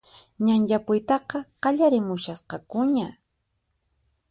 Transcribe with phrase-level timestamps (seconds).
[0.45, 3.07] Ñan yapuytaqa qallariramushasqakuña